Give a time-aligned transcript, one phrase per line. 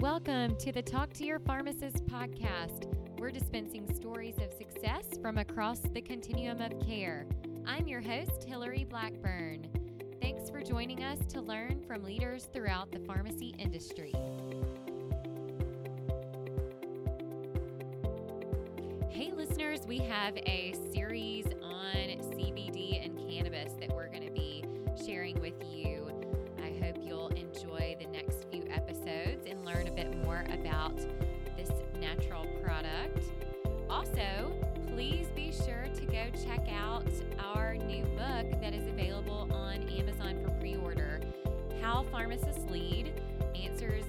[0.00, 2.86] Welcome to the Talk to Your Pharmacist podcast.
[3.18, 7.26] We're dispensing stories of success from across the continuum of care.
[7.66, 9.66] I'm your host, Hillary Blackburn.
[10.22, 14.14] Thanks for joining us to learn from leaders throughout the pharmacy industry.
[19.10, 21.44] Hey, listeners, we have a series
[36.74, 37.06] out
[37.38, 41.20] our new book that is available on Amazon for pre order
[41.80, 43.12] How Pharmacists Lead
[43.54, 44.04] Answers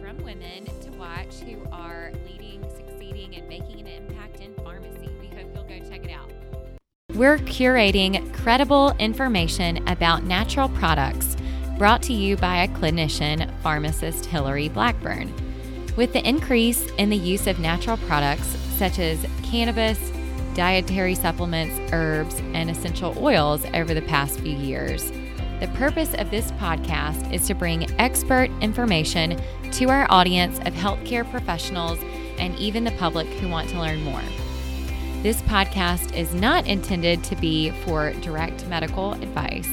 [0.00, 5.10] from Women to Watch Who Are Leading, Succeeding, and Making an Impact in Pharmacy.
[5.20, 6.30] We hope you'll go check it out.
[7.14, 11.36] We're curating credible information about natural products
[11.78, 15.32] brought to you by a clinician, pharmacist Hillary Blackburn.
[15.96, 18.46] With the increase in the use of natural products
[18.78, 20.11] such as cannabis,
[20.54, 25.10] dietary supplements, herbs, and essential oils over the past few years,
[25.60, 29.40] the purpose of this podcast is to bring expert information
[29.72, 31.98] to our audience of healthcare professionals
[32.38, 34.22] and even the public who want to learn more.
[35.22, 39.68] This podcast is not intended to be for direct medical advice.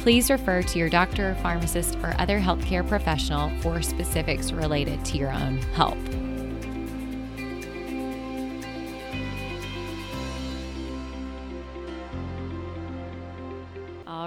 [0.00, 5.32] Please refer to your doctor, pharmacist, or other healthcare professional for specifics related to your
[5.32, 5.98] own health.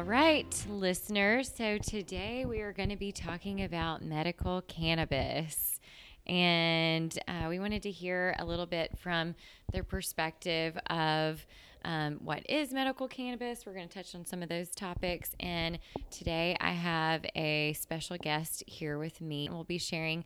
[0.09, 1.53] Right, listeners.
[1.55, 5.79] So today we are going to be talking about medical cannabis.
[6.25, 9.35] And uh, we wanted to hear a little bit from
[9.71, 11.45] their perspective of
[11.85, 13.67] um, what is medical cannabis.
[13.67, 15.35] We're going to touch on some of those topics.
[15.39, 15.77] And
[16.09, 19.47] today I have a special guest here with me.
[19.51, 20.25] We'll be sharing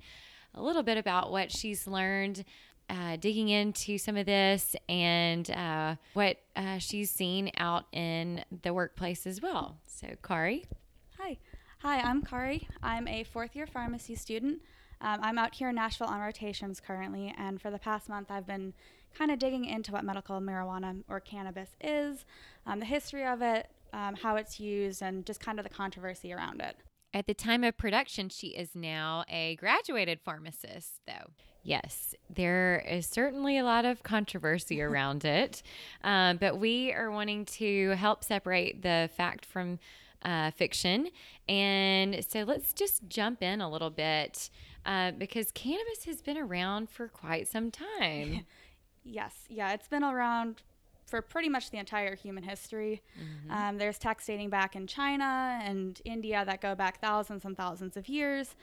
[0.56, 2.46] a little bit about what she's learned
[2.90, 8.74] uh, digging into some of this and uh, what uh, she's seen out in the
[8.74, 9.78] workplace as well.
[9.88, 10.66] So, Kari.
[11.20, 11.38] Hi.
[11.80, 12.68] Hi, I'm Kari.
[12.82, 14.62] I'm a fourth year pharmacy student.
[15.02, 18.48] Um, I'm out here in Nashville on rotations currently, and for the past month, I've
[18.48, 18.74] been
[19.18, 22.26] kind of digging into what medical marijuana or cannabis is,
[22.66, 26.34] um, the history of it, um, how it's used, and just kind of the controversy
[26.34, 26.78] around it.
[27.14, 31.32] At the time of production, she is now a graduated pharmacist, though.
[31.64, 35.64] Yes, there is certainly a lot of controversy around it,
[36.04, 39.80] um, but we are wanting to help separate the fact from
[40.24, 41.10] uh, fiction.
[41.48, 44.50] And so let's just jump in a little bit
[44.86, 48.46] uh, because cannabis has been around for quite some time.
[49.04, 50.62] yes, yeah, it's been around
[51.06, 53.02] for pretty much the entire human history.
[53.20, 53.52] Mm-hmm.
[53.52, 57.98] Um, there's texts dating back in China and India that go back thousands and thousands
[57.98, 58.56] of years.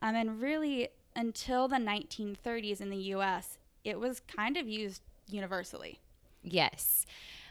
[0.00, 6.00] Um, and really, until the 1930s in the US, it was kind of used universally.
[6.42, 7.06] Yes.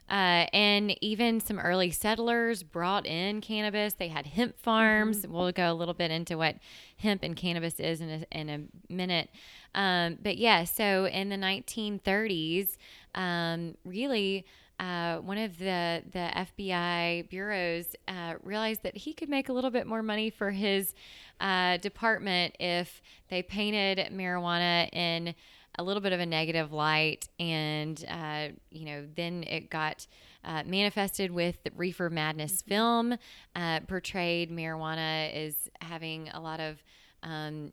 [0.09, 3.94] Uh, and even some early settlers brought in cannabis.
[3.94, 5.22] They had hemp farms.
[5.22, 5.34] Mm-hmm.
[5.34, 6.57] We'll go a little bit into what
[6.97, 9.29] hemp and cannabis is in a, in a minute.
[9.74, 12.75] Um, but yeah, so in the 1930s,
[13.16, 14.46] um, really,
[14.79, 19.69] uh, one of the the FBI bureaus uh, realized that he could make a little
[19.69, 20.94] bit more money for his
[21.40, 25.35] uh, department if they painted marijuana in
[25.79, 30.07] a little bit of a negative light, and uh, you know, then it got.
[30.45, 32.69] Uh, manifested with the Reefer Madness mm-hmm.
[32.69, 33.18] film,
[33.56, 36.84] uh, portrayed marijuana as having a lot of
[37.24, 37.72] um,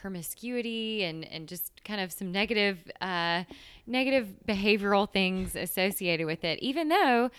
[0.00, 3.44] promiscuity and, and just kind of some negative uh,
[3.86, 7.30] negative behavioral things associated with it, even though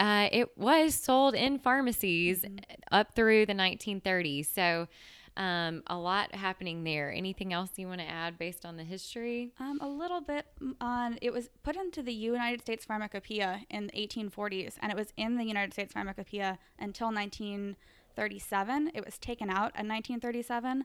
[0.00, 2.56] uh, it was sold in pharmacies mm-hmm.
[2.92, 4.46] up through the 1930s.
[4.52, 4.88] So
[5.36, 7.12] um, a lot happening there.
[7.12, 9.52] Anything else you want to add based on the history?
[9.58, 10.46] Um, a little bit
[10.80, 15.12] on it was put into the United States Pharmacopoeia in the 1840s, and it was
[15.16, 18.92] in the United States Pharmacopoeia until 1937.
[18.94, 20.84] It was taken out in 1937,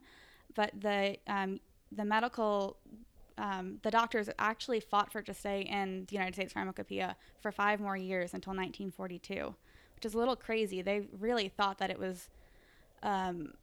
[0.56, 1.60] but the um,
[1.92, 2.78] the medical
[3.38, 7.52] um, the doctors actually fought for it to stay in the United States Pharmacopoeia for
[7.52, 9.56] five more years until 1942,
[9.96, 10.82] which is a little crazy.
[10.82, 12.28] They really thought that it was
[13.02, 13.54] um,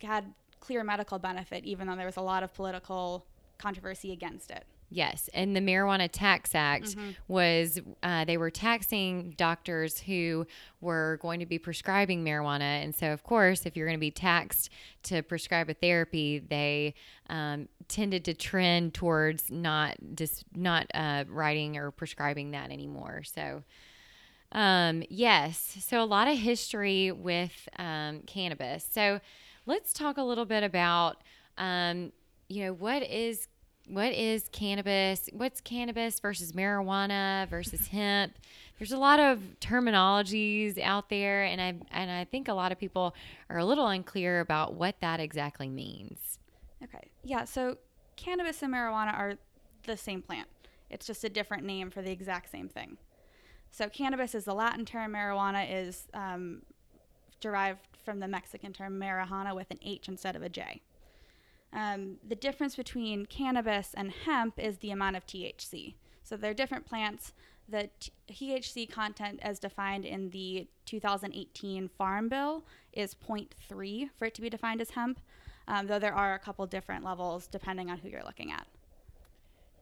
[0.00, 3.26] had clear medical benefit, even though there was a lot of political
[3.58, 4.64] controversy against it.
[4.92, 7.10] Yes, and the Marijuana Tax Act mm-hmm.
[7.28, 10.46] was uh, they were taxing doctors who
[10.80, 14.10] were going to be prescribing marijuana, and so of course, if you're going to be
[14.10, 14.68] taxed
[15.04, 16.94] to prescribe a therapy, they
[17.28, 23.22] um, tended to trend towards not just not uh, writing or prescribing that anymore.
[23.22, 23.62] So.
[24.52, 28.84] Um, yes, so a lot of history with um, cannabis.
[28.90, 29.20] So
[29.64, 31.22] let's talk a little bit about
[31.56, 32.10] um,
[32.48, 33.46] you know, what is
[33.90, 35.28] what is cannabis?
[35.32, 38.32] What's cannabis versus marihuana versus hemp?
[38.78, 42.78] There's a lot of terminologies out there, and I and I think a lot of
[42.78, 43.14] people
[43.48, 46.38] are a little unclear about what that exactly means.
[46.82, 47.10] Okay.
[47.22, 47.44] Yeah.
[47.44, 47.78] So
[48.16, 49.34] cannabis and marijuana are
[49.84, 50.48] the same plant.
[50.88, 52.96] It's just a different name for the exact same thing.
[53.70, 55.12] So cannabis is the Latin term.
[55.12, 56.62] Marijuana is um,
[57.40, 60.80] derived from the Mexican term marijuana with an H instead of a J.
[61.72, 65.94] Um, the difference between cannabis and hemp is the amount of THC.
[66.22, 67.32] So they're different plants.
[67.68, 67.90] The
[68.28, 74.50] THC content, as defined in the 2018 Farm Bill, is 0.3 for it to be
[74.50, 75.20] defined as hemp,
[75.68, 78.66] um, though there are a couple different levels depending on who you're looking at.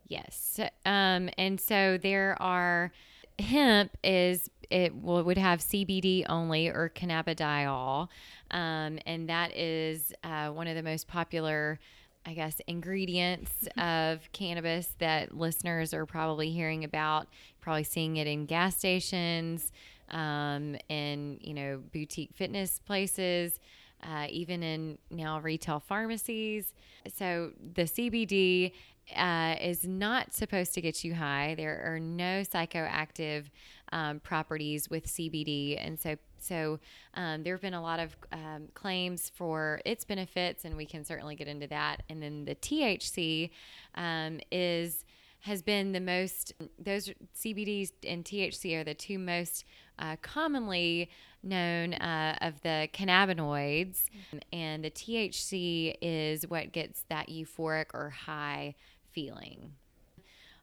[0.06, 0.60] Yes.
[0.84, 2.92] Um, and so there are
[3.38, 8.08] hemp is it will, would have CBD only or cannabidiol,
[8.50, 11.78] um, and that is uh, one of the most popular,
[12.26, 17.28] I guess, ingredients of cannabis that listeners are probably hearing about.
[17.60, 19.72] Probably seeing it in gas stations,
[20.10, 23.60] um, in you know boutique fitness places.
[24.00, 26.72] Uh, even in now retail pharmacies.
[27.12, 28.70] So the CBD
[29.16, 31.54] uh, is not supposed to get you high.
[31.56, 33.44] There are no psychoactive
[33.92, 36.78] um, properties with CBD, and so so
[37.14, 41.04] um, there have been a lot of um, claims for its benefits, and we can
[41.04, 42.02] certainly get into that.
[42.08, 43.50] And then the THC
[43.94, 45.04] um, is
[45.40, 49.64] has been the most those CBDs and THC are the two most
[49.98, 51.10] uh, commonly
[51.42, 54.04] known uh, of the cannabinoids,
[54.52, 58.74] and the THC is what gets that euphoric or high
[59.12, 59.72] feeling.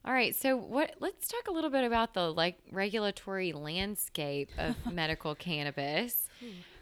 [0.04, 0.94] All right, so what?
[1.00, 6.28] Let's talk a little bit about the like regulatory landscape of medical cannabis,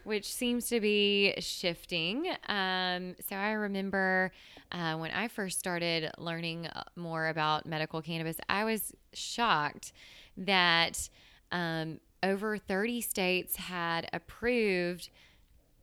[0.04, 2.28] which seems to be shifting.
[2.48, 4.30] Um, so I remember
[4.72, 9.92] uh, when I first started learning uh, more about medical cannabis, I was shocked
[10.36, 11.08] that
[11.50, 15.08] um, over 30 states had approved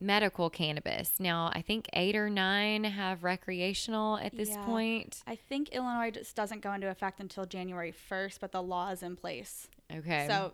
[0.02, 1.14] medical cannabis.
[1.18, 4.64] Now, I think eight or nine have recreational at this Yeah.
[4.64, 5.22] point.
[5.26, 9.02] I think Illinois just doesn't go into effect until January 1st, but the law is
[9.02, 9.68] in place.
[9.94, 10.26] Okay.
[10.28, 10.52] So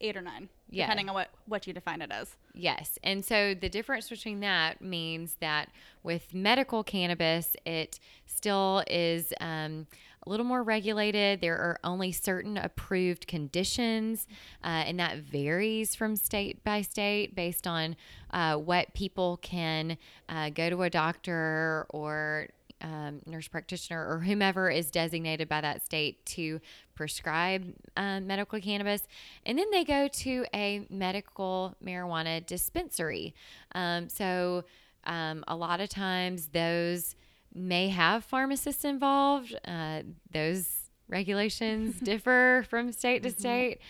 [0.00, 0.84] eight or nine, Yeah.
[0.84, 2.36] depending on what, what you define it as.
[2.52, 2.98] Yes.
[3.02, 5.70] And so the difference between that means that
[6.02, 9.86] with medical cannabis, it still is um,
[10.26, 11.40] a little more regulated.
[11.40, 14.26] There are only certain approved conditions,
[14.64, 17.96] uh, and that varies from state by state based on
[18.32, 19.96] uh, what people can
[20.28, 22.48] uh, go to a doctor or
[22.82, 26.60] um, nurse practitioner or whomever is designated by that state to
[26.94, 29.02] prescribe um, medical cannabis.
[29.46, 33.34] And then they go to a medical marijuana dispensary.
[33.74, 34.64] Um, so
[35.04, 37.14] um, a lot of times those
[37.56, 39.56] may have pharmacists involved.
[39.66, 43.80] Uh, those regulations differ from state to state.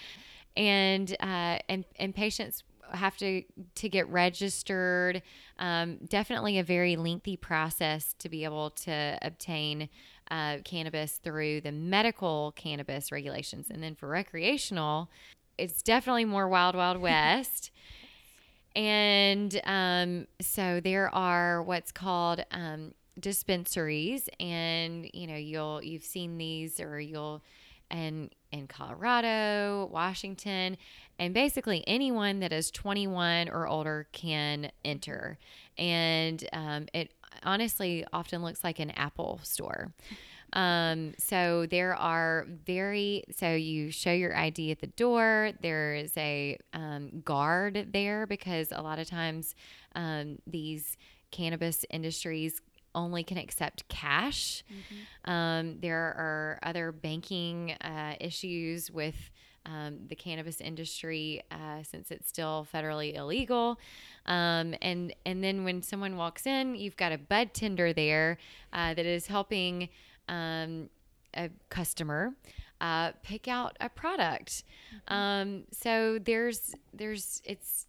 [0.57, 3.43] And, uh, and, and patients have to
[3.75, 5.23] to get registered.
[5.59, 9.89] Um, definitely a very lengthy process to be able to obtain
[10.31, 15.11] uh, cannabis through the medical cannabis regulations, and then for recreational,
[15.59, 17.71] it's definitely more wild wild west.
[18.77, 26.38] And um, so there are what's called um, dispensaries, and you know you'll you've seen
[26.38, 27.43] these, or you'll
[27.90, 30.76] and in Colorado, Washington,
[31.19, 35.38] and basically anyone that is 21 or older can enter.
[35.79, 37.12] And um, it
[37.43, 39.93] honestly often looks like an Apple store.
[40.52, 45.50] Um, so there are very, so you show your ID at the door.
[45.61, 49.55] There is a um, guard there because a lot of times
[49.95, 50.97] um, these
[51.31, 52.61] cannabis industries
[52.97, 54.65] only can accept cash.
[55.25, 59.31] Um, there are other banking uh, issues with
[59.67, 63.79] um, the cannabis industry uh, since it's still federally illegal.
[64.26, 68.38] Um, and and then when someone walks in, you've got a bud tender there
[68.73, 69.88] uh, that is helping
[70.29, 70.88] um,
[71.35, 72.35] a customer
[72.81, 74.65] uh, pick out a product.
[75.09, 77.87] Um, so there's there's it's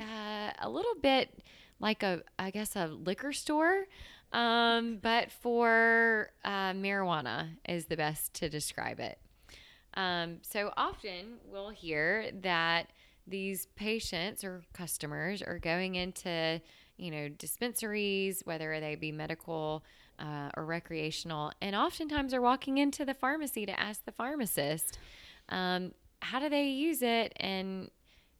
[0.00, 1.42] uh, a little bit
[1.80, 3.86] like a I guess a liquor store,
[4.32, 9.18] um, but for uh, marijuana is the best to describe it.
[9.94, 12.90] Um, so often we'll hear that
[13.26, 16.60] these patients or customers are going into
[16.96, 19.84] you know dispensaries, whether they be medical
[20.18, 24.98] uh, or recreational, and oftentimes are walking into the pharmacy to ask the pharmacist,
[25.48, 27.90] um, how do they use it and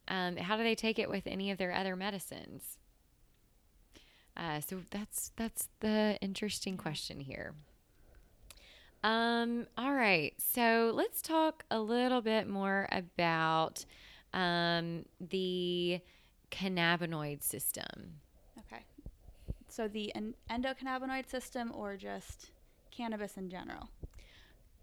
[0.07, 2.76] um, how do they take it with any of their other medicines?
[4.37, 7.55] Uh, so that's that's the interesting question here.
[9.03, 13.85] Um, all right, so let's talk a little bit more about
[14.33, 16.01] um, the
[16.51, 18.19] cannabinoid system.
[18.59, 18.83] Okay.
[19.67, 22.51] So the en- endocannabinoid system or just
[22.91, 23.89] cannabis in general?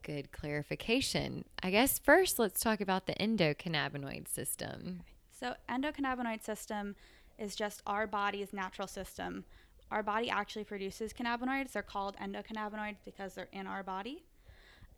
[0.03, 1.45] Good clarification.
[1.63, 5.03] I guess first let's talk about the endocannabinoid system.
[5.31, 6.95] So endocannabinoid system
[7.39, 9.45] is just our body's natural system.
[9.91, 11.73] Our body actually produces cannabinoids.
[11.73, 14.25] They're called endocannabinoids because they're in our body.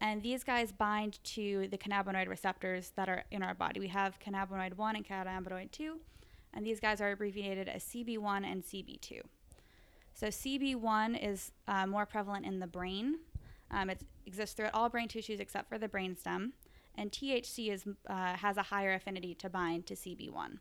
[0.00, 3.80] And these guys bind to the cannabinoid receptors that are in our body.
[3.80, 5.98] We have cannabinoid 1 and cannabinoid 2,
[6.52, 9.22] and these guys are abbreviated as CB1 and CB2.
[10.14, 13.20] So CB1 is uh, more prevalent in the brain.
[13.70, 16.52] Um, it exists throughout all brain tissues except for the brainstem,
[16.94, 20.58] and THC is, uh, has a higher affinity to bind to CB1.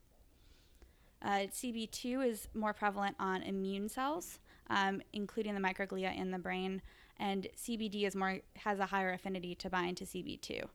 [1.22, 6.82] Uh, CB2 is more prevalent on immune cells, um, including the microglia in the brain,
[7.18, 10.66] and CBD is more has a higher affinity to bind to CB2.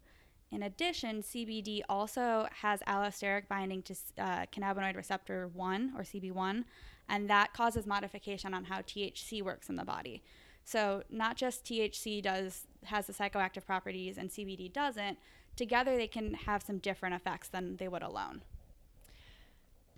[0.50, 6.64] In addition, CBD also has allosteric binding to uh, cannabinoid receptor 1 or CB1,
[7.08, 10.22] and that causes modification on how THC works in the body.
[10.64, 15.18] So, not just THC does has the psychoactive properties and CBD doesn't,
[15.56, 18.42] together they can have some different effects than they would alone.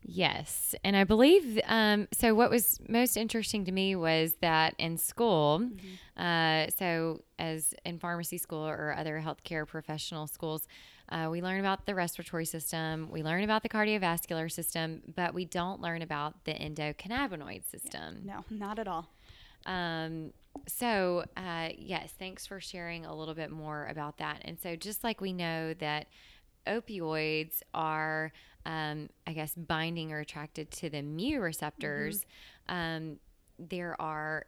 [0.04, 0.74] Yes.
[0.84, 5.60] And I believe, um, so what was most interesting to me was that in school,
[5.60, 6.22] mm-hmm.
[6.22, 10.66] uh, so as in pharmacy school or other healthcare professional schools,
[11.08, 15.44] uh, we learn about the respiratory system, we learn about the cardiovascular system, but we
[15.44, 18.22] don't learn about the endocannabinoid system.
[18.24, 18.40] Yeah.
[18.50, 19.08] No, not at all.
[19.66, 20.32] Um,
[20.66, 24.42] so, uh, yes, thanks for sharing a little bit more about that.
[24.44, 26.06] And so, just like we know that
[26.66, 28.32] opioids are,
[28.66, 32.24] um, I guess, binding or attracted to the mu receptors,
[32.68, 32.74] mm-hmm.
[32.74, 33.16] um,
[33.58, 34.46] there are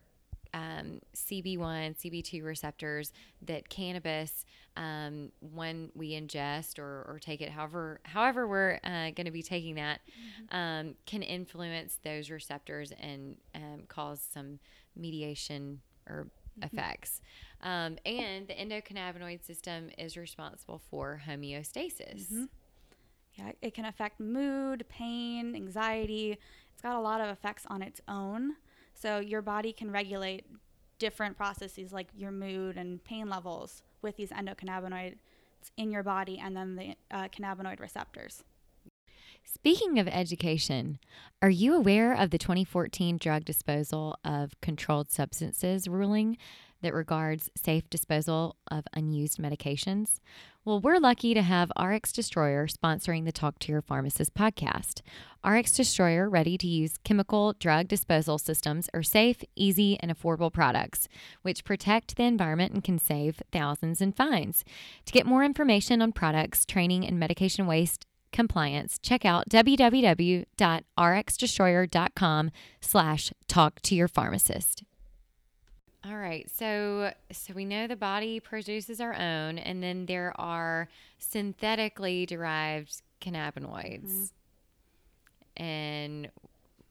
[0.55, 8.01] um, CB1, CB2 receptors that cannabis, um, when we ingest or, or take it, however,
[8.05, 10.57] however we're uh, going to be taking that, mm-hmm.
[10.57, 14.61] um, can influence those receptors and um, cause some
[14.97, 16.29] mediation or
[16.59, 16.65] mm-hmm.
[16.65, 17.21] effects.
[17.63, 22.33] Um, and the endocannabinoid system is responsible for homeostasis.
[22.33, 22.45] Mm-hmm.
[23.35, 26.39] Yeah, it can affect mood, pain, anxiety.
[26.73, 28.55] It's got a lot of effects on its own.
[28.95, 30.47] So your body can regulate
[30.99, 35.17] different processes like your mood and pain levels with these endocannabinoids
[35.77, 38.45] in your body and then the uh, cannabinoid receptors.
[39.45, 40.99] Speaking of education,
[41.43, 46.39] are you aware of the 2014 drug disposal of controlled substances ruling
[46.83, 50.21] that regards safe disposal of unused medications?
[50.67, 55.03] Well, we're lucky to have RX Destroyer sponsoring the Talk to Your Pharmacist podcast.
[55.45, 61.07] RX Destroyer ready to use chemical drug disposal systems are safe, easy, and affordable products,
[61.43, 64.65] which protect the environment and can save thousands in fines.
[65.05, 73.33] To get more information on products, training, and medication waste compliance, check out www.rxdestroyer.com slash
[73.49, 74.83] talk to your pharmacist.
[76.07, 76.51] All right.
[76.55, 83.03] So so we know the body produces our own and then there are synthetically derived
[83.21, 84.13] cannabinoids.
[84.13, 85.63] Mm-hmm.
[85.63, 86.31] And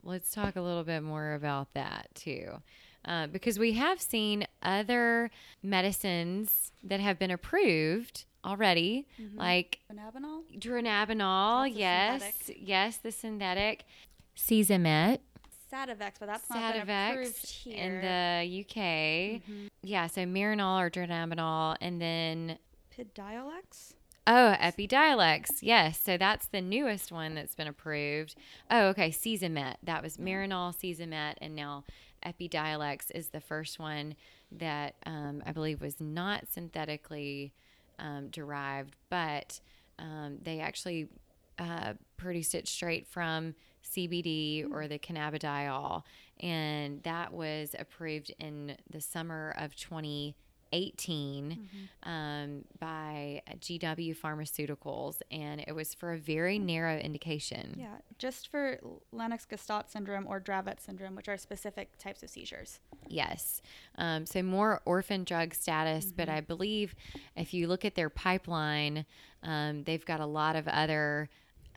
[0.03, 2.61] let's talk a little bit more about that too.
[3.05, 5.29] Uh, because we have seen other
[5.61, 9.37] medicines that have been approved already, mm-hmm.
[9.37, 10.43] like dronabinol.
[10.57, 12.67] Dronabinol, yes, synthetic.
[12.67, 13.85] yes, the synthetic.
[14.37, 15.19] Cesamet.
[15.73, 17.77] Sativex, but that's not Sativex approved here.
[17.77, 18.75] in the UK.
[18.75, 19.67] Mm-hmm.
[19.81, 22.57] Yeah, so Marinol or Dronabinol, and then
[22.97, 23.93] Epidiolex.
[24.25, 25.47] Oh, Epidiolex.
[25.61, 25.99] Yes.
[25.99, 28.35] So that's the newest one that's been approved.
[28.71, 29.09] Oh, okay.
[29.09, 29.75] Cesamet.
[29.83, 31.83] That was Marinol, Cesamet, and now
[32.25, 34.15] Epidiolex is the first one
[34.51, 37.51] that um, I believe was not synthetically
[37.99, 39.59] um, derived, but
[39.99, 41.07] um, they actually
[41.59, 43.55] uh, produced it straight from
[43.95, 46.03] CBD or the cannabidiol.
[46.39, 50.35] And that was approved in the summer of 2018
[51.51, 52.09] mm-hmm.
[52.09, 55.21] um, by GW Pharmaceuticals.
[55.31, 57.75] And it was for a very narrow indication.
[57.77, 58.79] Yeah, just for
[59.11, 62.79] Lennox Gastaut syndrome or Dravet syndrome, which are specific types of seizures.
[63.07, 63.61] Yes.
[63.97, 66.15] Um, so more orphan drug status, mm-hmm.
[66.17, 66.95] but I believe
[67.35, 69.05] if you look at their pipeline,
[69.43, 71.29] um, they've got a lot of other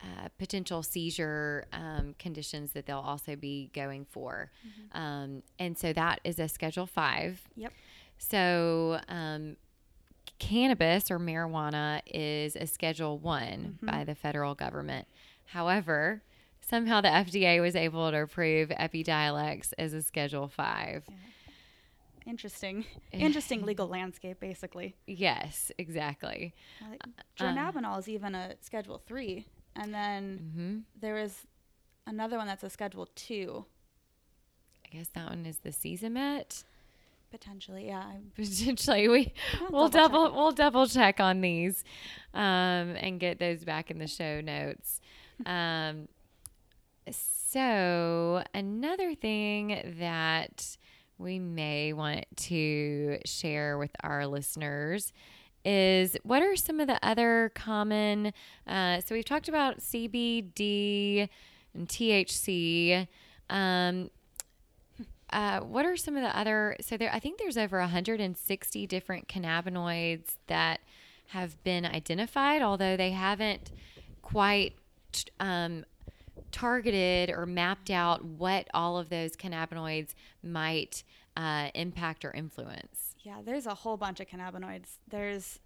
[0.03, 4.51] uh, potential seizure um, conditions that they'll also be going for.
[4.67, 5.03] Mm-hmm.
[5.03, 7.43] Um, and so that is a Schedule 5.
[7.57, 7.73] Yep.
[8.19, 9.57] So um,
[10.39, 13.87] cannabis or marijuana is a Schedule 1 mm-hmm.
[13.87, 15.07] by the federal government.
[15.47, 16.23] However,
[16.61, 21.05] somehow the FDA was able to approve Epidiolex as a Schedule Five.
[22.27, 24.97] Interesting, interesting legal landscape, basically.
[25.07, 26.55] Yes, exactly.
[26.83, 27.07] Uh,
[27.39, 31.47] Dronabinol is even a Schedule Three, and then hmm there is
[32.07, 33.67] another one that's a Schedule Two,
[34.85, 36.65] I guess that one is the Cesamet.
[37.31, 37.87] potentially.
[37.87, 41.85] Yeah, I'm Potentially, we I'll we'll double check double we'll double check on these,
[42.35, 42.43] um,
[42.97, 45.01] and get those back in the show notes.
[45.45, 46.09] Um,
[47.11, 50.77] so another thing that
[51.19, 55.13] we may want to share with our listeners
[55.67, 58.33] is what are some of the other common
[58.69, 61.29] uh, so we've talked about cbd
[61.75, 63.09] and thc
[63.51, 64.11] um,
[65.31, 69.27] uh, what are some of the other so there i think there's over 160 different
[69.27, 70.81] cannabinoids that
[71.29, 73.73] have been identified although they haven't
[74.23, 74.75] quite
[75.41, 75.85] um,
[76.53, 81.03] targeted or mapped out what all of those cannabinoids might
[81.37, 84.99] uh, impact or influence Yeah, there's a whole bunch of cannabinoids.
[85.09, 85.59] There's,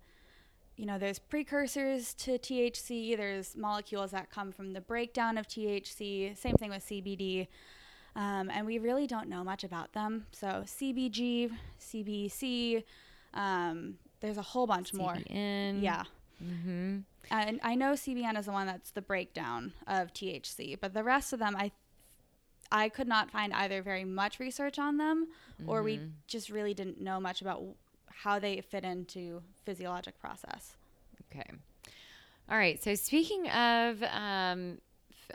[0.78, 3.14] you know, there's precursors to THC.
[3.18, 6.34] There's molecules that come from the breakdown of THC.
[6.38, 7.48] Same thing with CBD.
[8.16, 10.24] Um, and we really don't know much about them.
[10.32, 12.82] So CBG, CBC,
[13.34, 15.18] um, there's a whole bunch more.
[15.82, 16.04] Yeah.
[16.42, 17.00] mm-hmm.
[17.30, 21.34] And I know CBN is the one that's the breakdown of THC, but the rest
[21.34, 21.72] of them, I,
[22.72, 25.28] I could not find either very much research on them,
[25.66, 27.62] or we just really didn't know much about
[28.06, 30.76] how they fit into physiologic process.
[31.30, 31.50] Okay.
[32.50, 32.82] All right.
[32.82, 34.78] So speaking of um,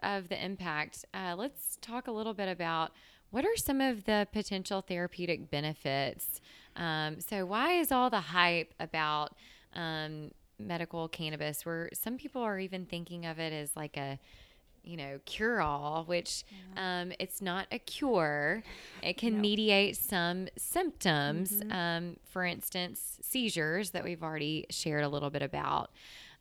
[0.03, 2.91] of the impact, uh, let's talk a little bit about
[3.31, 6.41] what are some of the potential therapeutic benefits.
[6.75, 9.33] Um, so why is all the hype about
[9.73, 11.65] um, medical cannabis?
[11.65, 14.19] Where some people are even thinking of it as like a
[14.85, 16.43] you know, cure all, which
[16.77, 18.63] um, it's not a cure.
[19.01, 19.41] It can No.
[19.41, 25.89] mediate some symptoms, um, for instance, seizures that we've already shared a little bit about.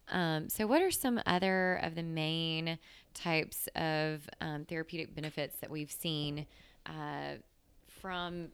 [0.08, 2.78] Um, so, what are some other of the main
[3.14, 6.46] types of um, therapeutic benefits that we've seen
[6.84, 7.36] uh,
[7.88, 8.48] from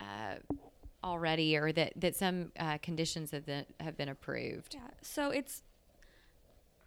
[0.00, 0.34] uh,
[1.04, 4.74] already, or that that some uh, conditions have been have been approved?
[4.74, 4.80] Yeah.
[5.02, 5.62] So it's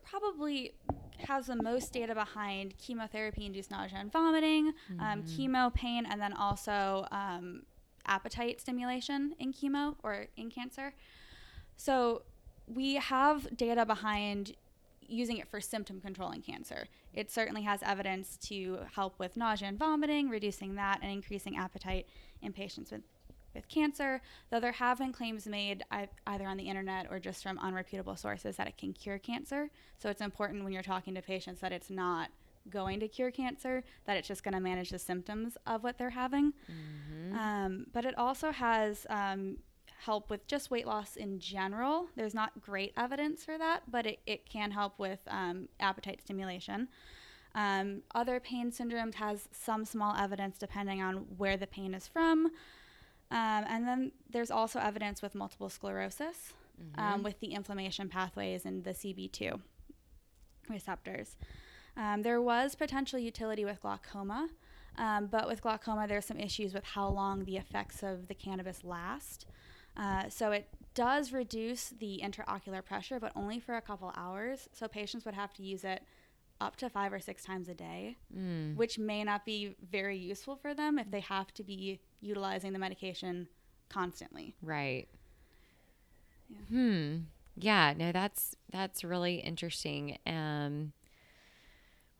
[0.09, 0.73] probably
[1.19, 6.33] has the most data behind chemotherapy induced nausea and vomiting, um, chemo pain, and then
[6.33, 7.63] also um,
[8.05, 10.93] appetite stimulation in chemo or in cancer.
[11.75, 12.23] So
[12.67, 14.55] we have data behind
[15.07, 16.87] using it for symptom control in cancer.
[17.13, 22.07] It certainly has evidence to help with nausea and vomiting, reducing that, and increasing appetite
[22.41, 23.01] in patients with,
[23.53, 24.21] with cancer.
[24.49, 28.17] Though there have been claims made ei- either on the internet or just from unreputable
[28.17, 29.69] sources that it can cure cancer.
[29.97, 32.29] So it's important when you're talking to patients that it's not
[32.69, 36.09] going to cure cancer, that it's just going to manage the symptoms of what they're
[36.11, 36.53] having.
[37.37, 39.57] Um, but it also has um,
[40.05, 42.07] help with just weight loss in general.
[42.15, 46.89] There's not great evidence for that, but it, it can help with um, appetite stimulation.
[47.55, 52.51] Um, other pain syndromes has some small evidence depending on where the pain is from.
[53.31, 56.53] Um, and then there's also evidence with multiple sclerosis
[56.95, 59.59] um, with the inflammation pathways and the CB2
[60.69, 61.35] receptors.
[61.97, 64.49] Um, there was potential utility with glaucoma,
[64.97, 68.83] um, but with glaucoma, there's some issues with how long the effects of the cannabis
[68.83, 69.45] last.
[69.97, 74.69] Uh, so it does reduce the intraocular pressure, but only for a couple hours.
[74.73, 76.03] So patients would have to use it
[76.61, 78.75] up to five or six times a day, Mm.
[78.75, 82.79] which may not be very useful for them if they have to be utilizing the
[82.79, 83.47] medication
[83.89, 84.55] constantly.
[84.61, 85.07] Right.
[86.49, 86.57] Yeah.
[86.69, 87.17] Hmm.
[87.55, 87.93] Yeah.
[87.97, 90.17] No, that's that's really interesting.
[90.25, 90.93] Um.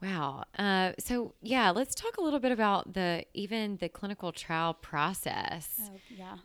[0.02, 0.46] Wow.
[0.58, 5.78] Uh, so yeah, let's talk a little bit about the even the clinical trial process,
[5.84, 6.38] Oh, yeah.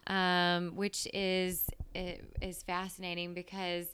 [0.56, 3.86] um, which is is fascinating because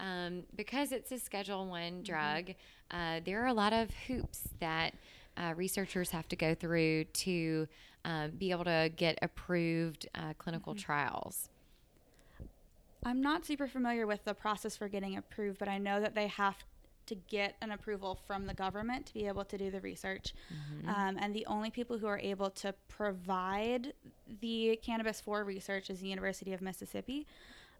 [0.00, 2.54] um, because it's a Schedule One drug.
[2.90, 4.94] Uh, there are a lot of hoops that
[5.36, 7.68] uh, researchers have to go through to
[8.04, 11.48] um, be able to get approved uh, clinical trials.
[13.04, 16.26] I'm not super familiar with the process for getting approved, but I know that they
[16.26, 16.56] have
[17.06, 20.32] to get an approval from the government to be able to do the research.
[20.86, 23.92] Um, and the only people who are able to provide
[24.40, 27.26] the cannabis for research is the University of Mississippi.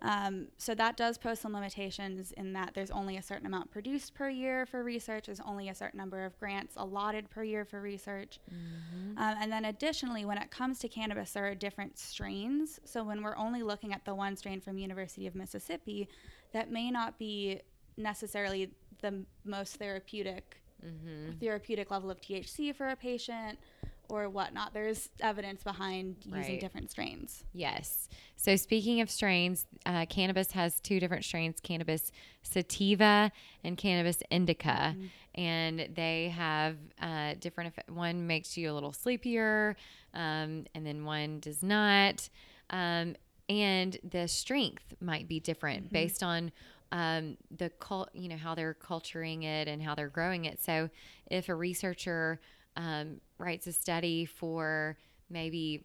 [0.02, 4.14] Um, so that does pose some limitations in that there's only a certain amount produced
[4.14, 5.26] per year for research.
[5.26, 8.40] There's only a certain number of grants allotted per year for research.
[9.18, 12.80] Um, and then additionally, when it comes to cannabis, there are different strains.
[12.84, 16.08] So when we're only looking at the one strain from University of Mississippi,
[16.52, 17.60] that may not be
[17.96, 18.70] necessarily
[19.02, 21.38] the most therapeutic mm-hmm.
[21.38, 23.58] therapeutic level of THC for a patient
[24.10, 24.74] or whatnot.
[24.74, 26.60] There's evidence behind using right.
[26.60, 27.44] different strains.
[27.52, 28.08] Yes.
[28.36, 33.30] So speaking of strains, uh, cannabis has two different strains: cannabis sativa
[33.64, 35.40] and cannabis indica, mm-hmm.
[35.40, 37.74] and they have uh, different.
[37.88, 39.76] One makes you a little sleepier,
[40.14, 42.28] um, and then one does not.
[42.70, 43.16] Um,
[43.48, 45.94] and the strength might be different mm-hmm.
[45.94, 46.52] based on
[46.92, 50.62] um, the cult, you know, how they're culturing it and how they're growing it.
[50.62, 50.90] So,
[51.30, 52.40] if a researcher
[52.76, 54.96] um, writes a study for
[55.28, 55.84] maybe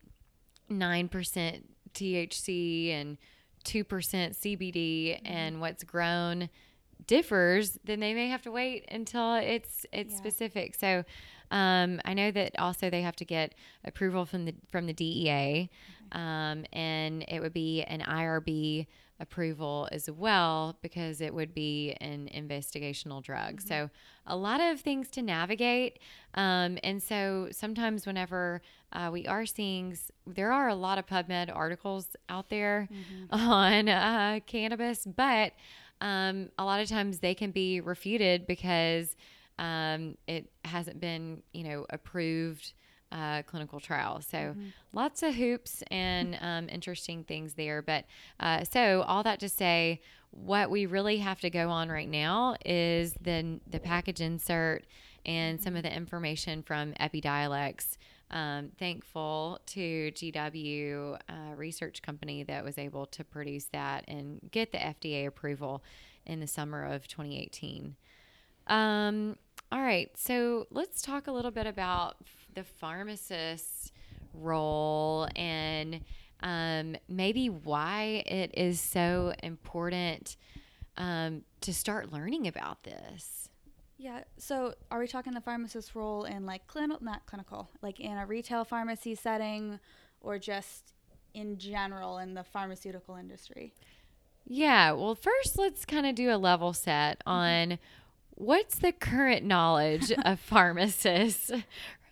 [0.69, 3.17] nine percent THC and
[3.63, 5.25] two percent CBD, mm-hmm.
[5.25, 6.49] and what's grown
[7.07, 10.17] differs, then they may have to wait until it's it's yeah.
[10.17, 10.75] specific.
[10.75, 11.03] So
[11.51, 15.69] um, I know that also they have to get approval from the from the DEA,
[16.11, 18.87] um, and it would be an IRB
[19.19, 23.57] approval as well because it would be an investigational drug.
[23.57, 23.67] Mm-hmm.
[23.67, 23.89] So
[24.25, 25.99] a lot of things to navigate,
[26.33, 29.97] um, and so sometimes whenever uh, we are seeing,
[30.27, 33.33] there are a lot of PubMed articles out there mm-hmm.
[33.49, 35.53] on uh, cannabis, but
[36.01, 39.15] um, a lot of times they can be refuted because
[39.57, 42.73] um, it hasn't been, you know, approved
[43.15, 44.21] uh, clinical trial.
[44.21, 44.67] So mm-hmm.
[44.93, 47.81] lots of hoops and um, interesting things there.
[47.81, 48.05] But
[48.39, 50.01] uh, so all that to say,
[50.31, 54.83] what we really have to go on right now is the the package insert
[55.25, 57.97] and some of the information from Epidiolex.
[58.31, 64.71] Um, thankful to GW uh, research company that was able to produce that and get
[64.71, 65.83] the FDA approval
[66.25, 67.95] in the summer of 2018.
[68.67, 69.37] Um,
[69.71, 72.17] all right, so let's talk a little bit about
[72.55, 73.91] the pharmacist's
[74.33, 76.01] role and
[76.41, 80.37] um, maybe why it is so important
[80.97, 83.49] um, to start learning about this.
[83.97, 84.23] Yeah.
[84.37, 88.25] So, are we talking the pharmacist's role in like clinical, not clinical, like in a
[88.25, 89.79] retail pharmacy setting,
[90.21, 90.93] or just
[91.33, 93.73] in general in the pharmaceutical industry?
[94.45, 94.91] Yeah.
[94.91, 97.29] Well, first, let's kind of do a level set mm-hmm.
[97.29, 97.79] on
[98.31, 101.51] what's the current knowledge of pharmacists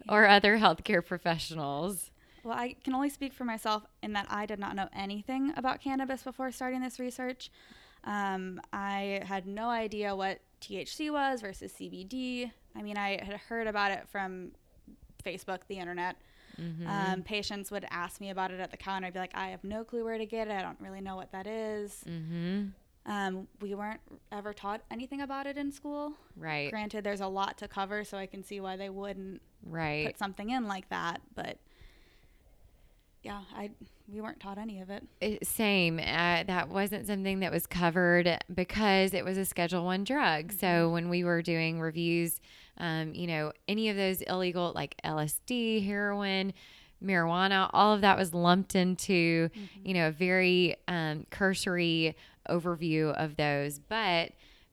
[0.09, 2.11] or other healthcare professionals?
[2.43, 5.79] Well, I can only speak for myself in that I did not know anything about
[5.79, 7.49] cannabis before starting this research.
[8.03, 12.51] Um, I had no idea what THC was versus CBD.
[12.75, 14.51] I mean, I had heard about it from
[15.23, 16.17] Facebook, the internet.
[16.61, 16.87] Mm-hmm.
[16.87, 19.07] Um, patients would ask me about it at the counter.
[19.07, 20.53] I'd be like, I have no clue where to get it.
[20.53, 22.03] I don't really know what that is.
[22.07, 22.65] Mm-hmm.
[23.05, 23.99] Um, we weren't
[24.31, 26.13] ever taught anything about it in school.
[26.37, 26.69] Right.
[26.69, 30.07] Granted, there's a lot to cover, so I can see why they wouldn't right.
[30.07, 31.21] put something in like that.
[31.35, 31.57] But
[33.23, 33.71] yeah, I
[34.11, 35.03] we weren't taught any of it.
[35.21, 35.99] it same.
[35.99, 40.47] Uh, that wasn't something that was covered because it was a Schedule One drug.
[40.47, 40.59] Mm-hmm.
[40.59, 42.39] So when we were doing reviews,
[42.77, 46.53] um, you know, any of those illegal like LSD, heroin
[47.03, 49.87] marijuana, all of that was lumped into, mm-hmm.
[49.87, 52.15] you know, a very um, cursory
[52.49, 53.79] overview of those.
[53.79, 54.31] But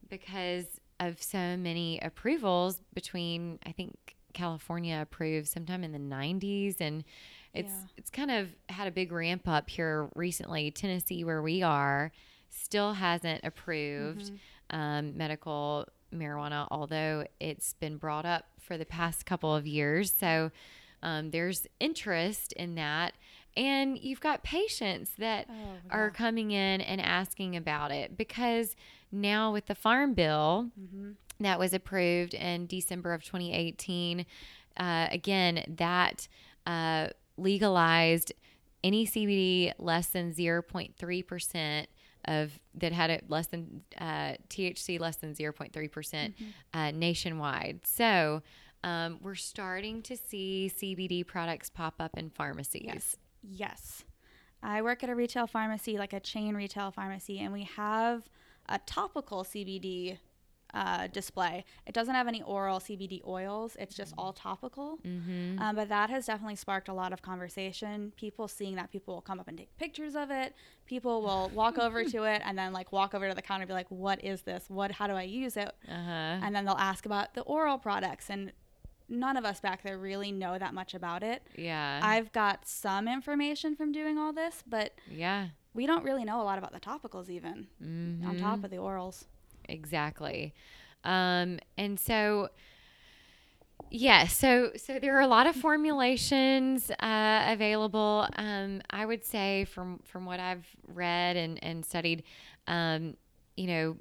[0.08, 0.66] because
[0.98, 7.04] of so many approvals between, I think California approved sometime in the 90s and
[7.52, 7.86] it's yeah.
[7.96, 10.70] it's kind of had a big ramp up here recently.
[10.70, 12.12] Tennessee, where we are,
[12.48, 14.76] still hasn't approved mm-hmm.
[14.76, 20.12] um, medical marijuana, although it's been brought up for the past couple of years.
[20.12, 20.50] So
[21.02, 23.14] um, there's interest in that.
[23.56, 25.54] And you've got patients that oh,
[25.90, 28.76] are coming in and asking about it because
[29.10, 31.12] now with the Farm Bill mm-hmm.
[31.44, 34.26] That was approved in December of 2018,
[34.76, 36.28] uh, again, that
[36.66, 38.32] uh, legalized
[38.82, 41.86] any CBD less than 0.3%
[42.26, 46.44] of that had it less than uh, THC less than 0.3% mm-hmm.
[46.74, 47.80] uh, nationwide.
[47.84, 48.42] So
[48.84, 52.82] um, we're starting to see CBD products pop up in pharmacies.
[52.84, 53.16] Yes.
[53.42, 54.04] Yes.
[54.62, 58.28] I work at a retail pharmacy, like a chain retail pharmacy, and we have
[58.68, 60.18] a topical CBD
[60.74, 61.64] uh, display.
[61.86, 64.98] It doesn't have any oral CBD oils, it's just all topical.
[65.06, 65.58] Mm-hmm.
[65.60, 68.12] Um, but that has definitely sparked a lot of conversation.
[68.16, 70.54] People seeing that, people will come up and take pictures of it.
[70.86, 73.68] People will walk over to it and then like walk over to the counter and
[73.68, 74.64] be like, "What is this?
[74.68, 74.92] What?
[74.92, 76.40] How do I use it?" Uh-huh.
[76.42, 78.52] And then they'll ask about the oral products and
[79.10, 81.42] none of us back there really know that much about it.
[81.56, 82.00] Yeah.
[82.02, 85.48] I've got some information from doing all this, but yeah.
[85.72, 88.26] We don't really know a lot about the topicals even mm-hmm.
[88.26, 89.26] on top of the orals.
[89.70, 90.52] Exactly.
[91.04, 92.50] Um, and so
[93.90, 98.26] yeah, so so there are a lot of formulations uh, available.
[98.36, 102.22] Um, I would say from from what I've read and and studied,
[102.68, 103.16] um,
[103.56, 103.96] you know,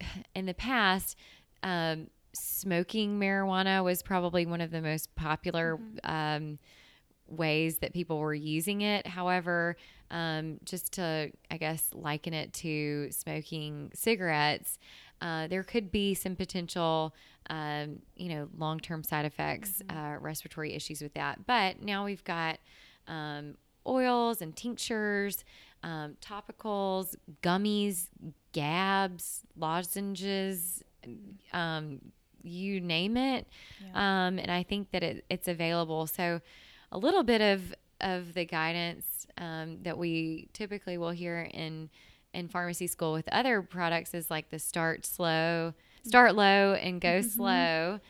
[0.34, 1.16] in the past,
[1.62, 6.10] um, smoking marijuana was probably one of the most popular Mhm.
[6.10, 6.58] um,
[7.28, 9.06] ways that people were using it.
[9.06, 9.76] However,
[10.14, 14.78] um, just to, I guess, liken it to smoking cigarettes,
[15.20, 17.12] uh, there could be some potential,
[17.50, 21.46] um, you know, long term side effects, uh, respiratory issues with that.
[21.46, 22.60] But now we've got
[23.08, 25.44] um, oils and tinctures,
[25.82, 28.06] um, topicals, gummies,
[28.52, 30.84] gabs, lozenges,
[31.52, 32.00] um,
[32.44, 33.48] you name it.
[33.84, 34.26] Yeah.
[34.26, 36.06] Um, and I think that it, it's available.
[36.06, 36.40] So,
[36.92, 39.06] a little bit of of the guidance
[39.38, 41.90] um, that we typically will hear in
[42.32, 47.20] in pharmacy school with other products is like the start slow, start low, and go
[47.20, 47.24] Mhm.
[47.24, 48.00] slow.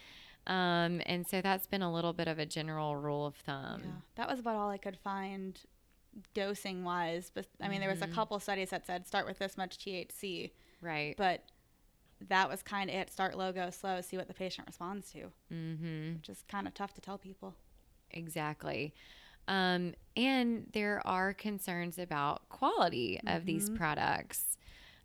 [0.46, 3.82] Um, and so that's been a little bit of a general rule of thumb.
[3.84, 3.90] yeah.
[4.14, 5.58] That was about all I could find
[6.32, 7.30] dosing wise.
[7.34, 8.14] But I mean, there was a Mhm.
[8.14, 11.14] couple studies that said start with this much THC, Right.
[11.18, 11.42] but
[12.20, 13.10] that was kind of it.
[13.10, 16.14] Start low, go slow, see what the patient responds to, Mm-hmm.
[16.14, 17.54] which is kind of tough to tell people.
[18.10, 18.94] Exactly.
[19.48, 23.76] Um, and there are concerns about quality of these Mhm.
[23.76, 24.56] products.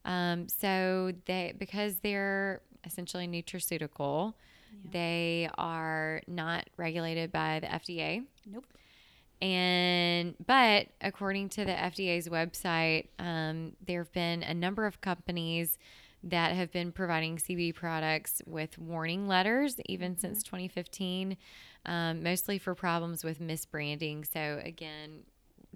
[0.06, 4.34] Um, so they because they're essentially nutraceutical,
[4.72, 4.90] Yeah.
[4.92, 8.26] they are not regulated by the FDA.
[8.46, 8.66] Nope.
[9.42, 15.78] And but according to the FDA's website, um, there have been a number of companies
[16.24, 20.20] that have been providing CBD products with warning letters even Mhm.
[20.20, 21.38] since 2015,
[21.86, 24.26] um, mostly for problems with misbranding.
[24.26, 25.24] So again,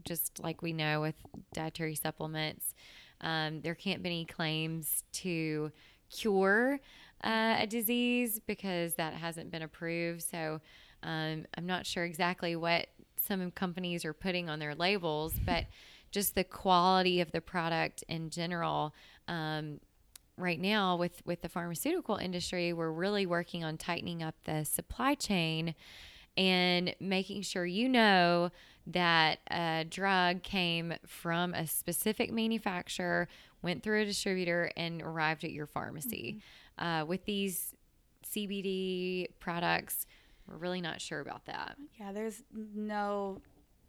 [0.03, 1.15] just like we know with
[1.53, 2.73] dietary supplements,
[3.21, 5.71] um, there can't be any claims to
[6.09, 6.79] cure
[7.23, 10.21] uh, a disease because that hasn't been approved.
[10.21, 10.59] So
[11.03, 15.67] um, I'm not sure exactly what some companies are putting on their labels, but
[16.11, 18.93] just the quality of the product in general.
[19.29, 19.79] Um,
[20.37, 25.15] right now, with with the pharmaceutical industry, we're really working on tightening up the supply
[25.15, 25.75] chain
[26.35, 28.49] and making sure you know
[28.87, 33.27] that a drug came from a specific manufacturer,
[33.61, 36.41] went through a distributor, and arrived at your pharmacy.
[36.77, 37.75] Uh, with these
[38.25, 40.05] CBD products,
[40.47, 41.77] we're really not sure about that.
[41.99, 43.41] Yeah, there's no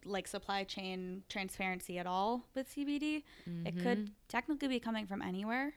[0.05, 3.25] like supply chain transparency at all with CBD.
[3.65, 3.83] It Mhm.
[3.83, 5.73] could technically be coming from anywhere.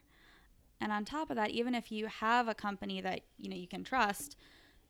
[0.79, 3.67] And on top of that, even if you have a company that, you know, you
[3.67, 4.37] can trust,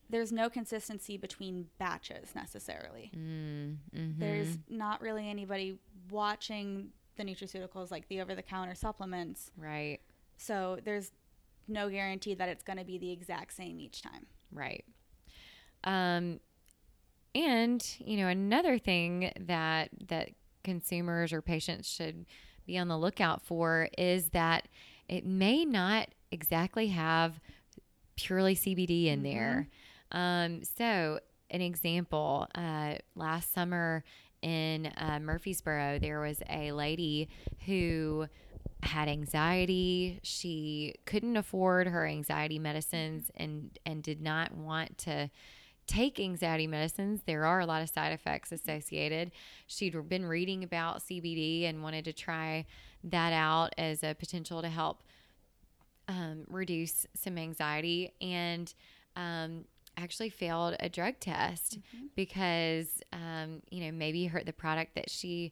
[0.09, 3.11] there's no consistency between batches necessarily.
[3.15, 4.19] Mm, mhm.
[4.19, 9.51] There's not really anybody watching the nutraceuticals like the over the counter supplements.
[9.57, 9.99] right,
[10.37, 11.11] So there's
[11.67, 14.27] no guarantee that it's going to be the exact same each time.
[14.51, 14.85] right.
[15.83, 16.39] Um,
[17.35, 20.29] and you know another thing that that
[20.63, 22.25] consumers or patients should
[22.65, 24.67] be on the lookout for is that
[25.09, 27.39] it may not exactly have
[28.15, 29.67] purely CBD in there.
[30.11, 34.03] Um, so, an example uh, last summer
[34.41, 37.29] in uh, Murfreesboro, there was a lady
[37.65, 38.27] who
[38.83, 40.19] had anxiety.
[40.23, 45.29] She couldn't afford her anxiety medicines and, and did not want to
[45.87, 47.21] take anxiety medicines.
[47.25, 49.31] There are a lot of side effects associated.
[49.67, 52.65] She'd been reading about CBD and wanted to try
[53.03, 55.03] that out as a potential to help
[56.07, 58.73] um, reduce some anxiety and
[59.15, 59.65] um,
[59.97, 61.79] actually failed a drug test
[62.15, 65.51] because um, you know maybe her the product that she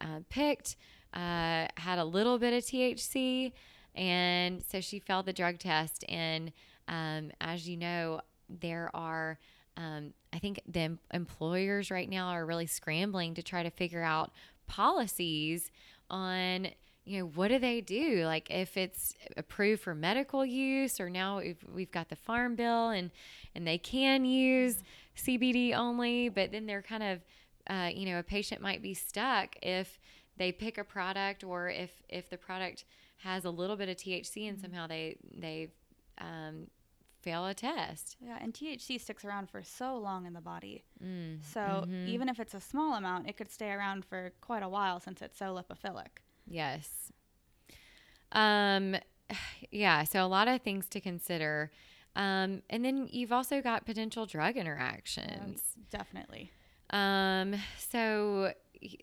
[0.00, 0.76] uh, picked
[1.14, 3.52] uh, had a little bit of THC
[3.94, 6.52] and so she failed the drug test and
[6.88, 9.38] um, as you know there are
[9.76, 14.02] um, I think the em- employers right now are really scrambling to try to figure
[14.02, 14.32] out
[14.66, 15.70] policies
[16.10, 16.68] on
[17.04, 21.38] you know what do they do like if it's approved for medical use or now
[21.38, 23.10] we've, we've got the farm bill and
[23.54, 24.82] and they can use
[25.16, 27.20] cbd only but then they're kind of
[27.68, 29.98] uh, you know a patient might be stuck if
[30.36, 32.84] they pick a product or if if the product
[33.18, 35.68] has a little bit of thc and somehow they they
[36.18, 36.66] um,
[37.22, 40.84] fail a test Yeah, and THC sticks around for so long in the body.
[41.02, 41.42] mm.
[41.42, 42.06] So mhm.
[42.06, 45.22] even if it's a small amount, it could stay around for quite a while since
[45.22, 46.20] it's so lipophilic.
[46.46, 47.12] Yes.
[48.32, 48.96] Um,
[49.70, 50.04] yeah.
[50.04, 51.70] So a lot of things to consider.
[52.16, 55.62] Um, and then you've also got potential drug interactions.
[55.90, 56.50] Definitely.
[56.90, 58.52] Um, so,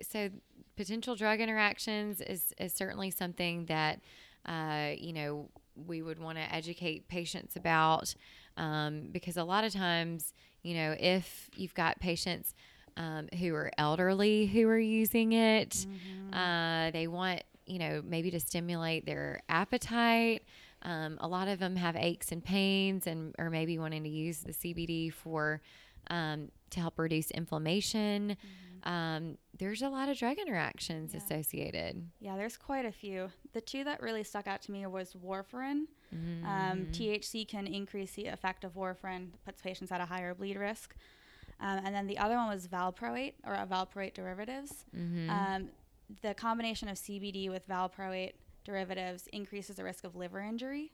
[0.02, 0.30] so
[0.78, 4.00] potential drug interactions is, is certainly something that,
[4.46, 8.14] uh, you know, we would want to educate patients about,
[8.58, 12.54] um, because a lot of times, you know, if you've got patients,
[12.98, 16.34] um, who are elderly who are using it, Mm-hmm.
[16.34, 20.44] uh, they want, you know, maybe to stimulate their appetite.
[20.84, 24.40] um, a lot of them have aches and pains, and or maybe wanting to use
[24.40, 25.62] the CBD for
[26.10, 28.36] um, to help reduce inflammation.
[28.84, 31.20] Um, there's a lot of drug interactions Yeah.
[31.20, 32.04] associated.
[32.20, 33.30] Yeah, there's quite a few.
[33.54, 35.84] The two that really stuck out to me was warfarin.
[36.14, 36.46] Mm-hmm.
[36.46, 40.96] Um, THC can increase the effect of warfarin, puts patients at a higher bleed risk.
[41.62, 44.86] Um, and then the other one was valproate or uh, valproate derivatives.
[44.96, 45.30] Mhm.
[45.30, 45.70] Um,
[46.22, 48.34] the combination of CBD with valproate
[48.66, 50.92] derivatives increases the risk of liver injury,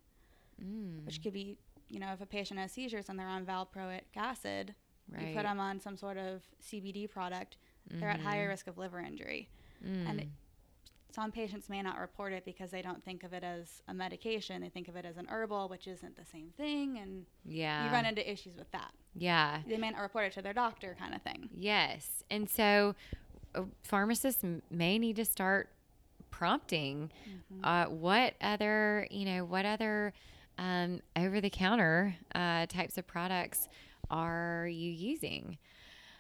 [0.64, 1.56] Mm, which could be,
[1.90, 4.74] you know, if a patient has seizures and they're on valproic acid,
[5.12, 7.58] you put them on some sort of CBD product,
[7.90, 9.50] they're at higher risk of liver injury.
[9.86, 10.32] Mm, And
[11.18, 14.62] some patients may not report it because they don't think of it as a medication.
[14.62, 17.00] They think of it as an herbal, which isn't the same thing.
[17.02, 17.86] And yeah.
[17.86, 18.92] you run into issues with that.
[19.16, 19.62] yeah.
[19.68, 21.50] They may not report it to their doctor, kind of thing.
[21.52, 22.24] Yes.
[22.30, 22.94] And so
[23.56, 25.70] uh, pharmacists may need to start
[26.30, 27.66] prompting Mm-hmm.
[27.66, 30.14] uh, what other, you know, what other
[30.60, 33.68] um, over the counter uh, types of products
[34.12, 35.58] are you using?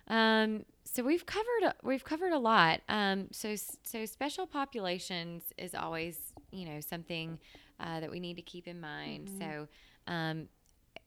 [0.07, 2.81] Um, so we've covered we've covered a lot.
[2.89, 7.39] Um, so so special populations is always you know something
[7.79, 9.29] uh, that we need to keep in mind.
[9.39, 9.67] So
[10.07, 10.47] um,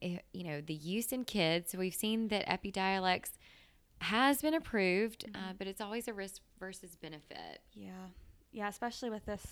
[0.02, 1.72] eh, you know the use in kids.
[1.72, 3.30] So we've seen that Epidiolex
[4.00, 7.60] has been approved, uh, but it's always a risk versus benefit.
[7.74, 8.06] Yeah.
[8.52, 9.46] Yeah, especially with this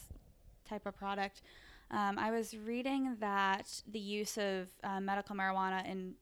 [0.68, 1.42] type of product.
[1.90, 6.14] Um, I was reading that the use of uh, medical marijuana in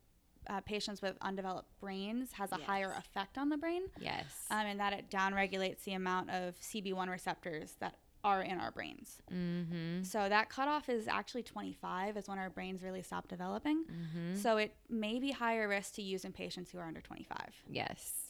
[0.48, 4.24] uh, patients with undeveloped brains has a higher effect on the brain, Yes.
[4.50, 9.22] um, and that it downregulates the amount of CB1 receptors that are in our brains.
[9.32, 10.02] mm-hmm.
[10.02, 13.84] So that cutoff is actually 25 is when our brains really stop developing.
[13.84, 14.36] Mm-hmm.
[14.36, 17.38] So it may be higher risk to use in patients who are under 25.
[17.68, 18.25] Yes.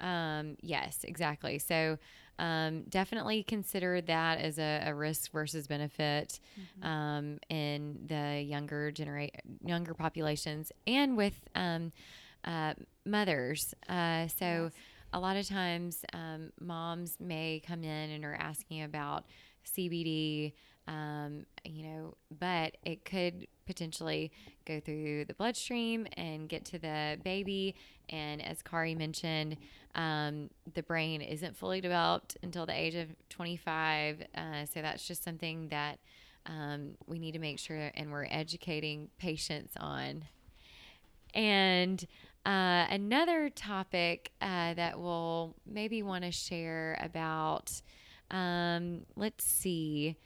[0.00, 1.58] Um, yes, exactly.
[1.58, 1.98] So
[2.38, 6.40] um, definitely consider that as a, a risk versus benefit
[6.82, 9.30] um, in the younger genera-
[9.64, 11.92] younger populations and with um,
[12.44, 12.74] uh,
[13.06, 13.74] mothers.
[13.88, 14.70] Uh, so
[15.12, 19.24] a lot of times um, moms may come in and are asking about
[19.64, 20.52] CBD,
[20.88, 24.30] um, you know, but it could potentially
[24.66, 27.74] go through the bloodstream and get to the baby.
[28.08, 29.56] And as Kari mentioned,
[29.94, 34.22] um, the brain isn't fully developed until the age of 25.
[34.34, 35.98] Uh, so that's just something that
[36.46, 40.24] um, we need to make sure and we're educating patients on.
[41.34, 42.04] And
[42.46, 47.80] uh, another topic uh, that we'll maybe want to share about,
[48.30, 50.16] um, let's see.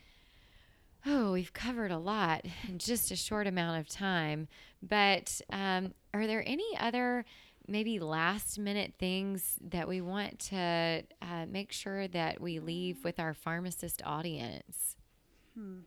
[1.06, 4.48] Oh, we've covered a lot in just a short amount of time.
[4.82, 7.24] But um, are there any other
[7.68, 13.20] maybe last minute things that we want to uh, make sure that we leave with
[13.20, 14.96] our pharmacist audience?
[15.54, 15.81] Hmm.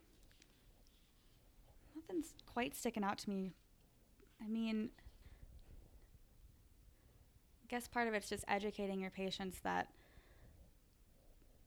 [1.94, 3.52] Nothing's quite sticking out to me.
[4.42, 4.90] I mean,
[7.64, 9.88] I guess part of it's just educating your patients that,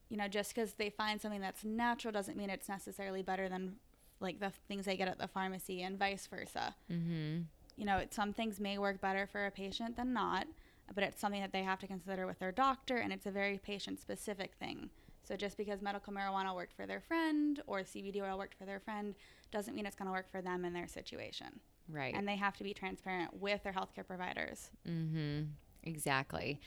[0.09, 3.75] you know, just because they find something that's natural doesn't mean it's necessarily better than
[4.19, 6.75] like the things they get at the pharmacy and vice versa.
[6.91, 7.41] Mm-hmm.
[7.77, 10.47] You know, it, some things may work better for a patient than not,
[10.93, 13.57] but it's something that they have to consider with their doctor, and it's a very
[13.57, 14.89] patient specific thing.
[15.23, 18.79] So just because medical marijuana worked for their friend or CBD oil worked for their
[18.79, 19.15] friend
[19.51, 21.59] doesn't mean it's going to work for them in their situation.
[21.89, 22.13] Right.
[22.15, 24.69] And they have to be transparent with their healthcare providers.
[24.87, 25.43] Mm-hmm.
[25.83, 26.59] Exactly.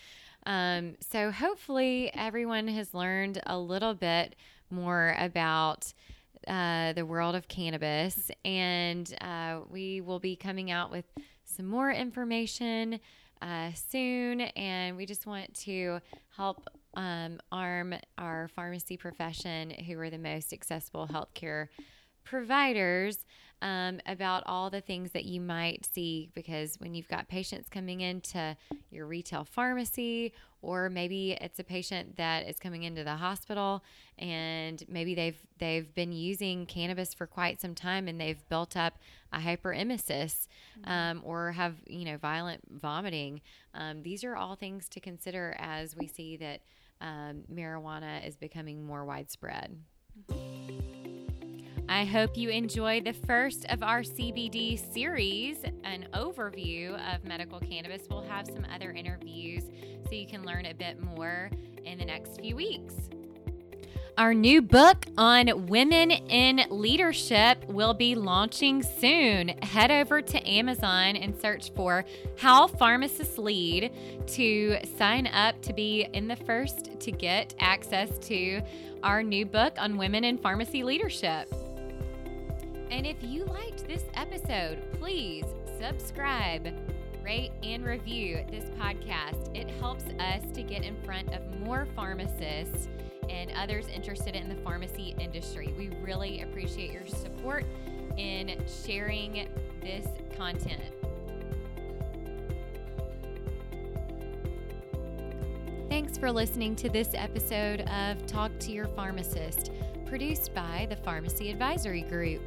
[0.46, 4.36] Um, so hopefully everyone has learned a little bit
[4.70, 5.92] more about
[6.48, 11.04] uh, the world of cannabis, and uh, we will be coming out with
[11.44, 13.00] some more information
[13.42, 14.40] uh, soon.
[14.40, 16.00] And we just want to
[16.36, 21.68] help um, arm our pharmacy profession, who are the most accessible healthcare
[22.24, 23.24] providers
[23.62, 28.00] um, about all the things that you might see because when you've got patients coming
[28.00, 28.56] into
[28.90, 33.82] your retail pharmacy or maybe it's a patient that is coming into the hospital
[34.18, 38.98] and maybe they've they've been using cannabis for quite some time and they've built up
[39.32, 40.48] a hyperemesis
[40.84, 43.40] um, or have you know violent vomiting.
[43.74, 46.60] Um, these are all things to consider as we see that
[47.00, 49.76] um, marijuana is becoming more widespread
[51.90, 58.02] I hope you enjoyed the first of our CBD series, an overview of medical cannabis.
[58.10, 59.64] We'll have some other interviews
[60.04, 61.50] so you can learn a bit more
[61.86, 62.94] in the next few weeks.
[64.18, 69.48] Our new book on women in leadership will be launching soon.
[69.62, 72.04] Head over to Amazon and search for
[72.36, 73.92] How Pharmacists Lead
[74.26, 78.60] to sign up to be in the first to get access to
[79.02, 81.48] our new book on women in pharmacy leadership.
[82.90, 85.44] And if you liked this episode, please
[85.78, 86.74] subscribe,
[87.22, 89.54] rate, and review this podcast.
[89.54, 92.88] It helps us to get in front of more pharmacists
[93.28, 95.74] and others interested in the pharmacy industry.
[95.76, 97.66] We really appreciate your support
[98.16, 99.48] in sharing
[99.82, 100.82] this content.
[105.90, 109.72] Thanks for listening to this episode of Talk to Your Pharmacist,
[110.08, 112.40] produced by the Pharmacy Advisory Group.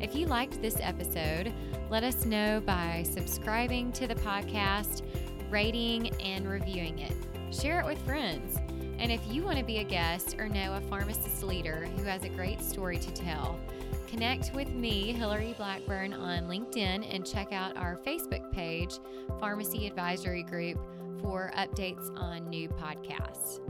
[0.00, 1.52] If you liked this episode,
[1.90, 5.02] let us know by subscribing to the podcast,
[5.50, 7.12] rating, and reviewing it.
[7.54, 8.56] Share it with friends.
[8.98, 12.24] And if you want to be a guest or know a pharmacist leader who has
[12.24, 13.58] a great story to tell,
[14.06, 18.94] connect with me, Hillary Blackburn, on LinkedIn and check out our Facebook page,
[19.38, 20.78] Pharmacy Advisory Group,
[21.20, 23.60] for updates on new podcasts.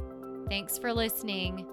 [0.49, 1.67] Thanks for listening.